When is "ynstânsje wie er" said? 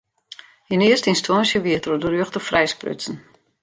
1.13-1.81